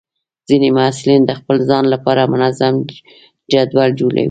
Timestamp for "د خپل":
1.25-1.57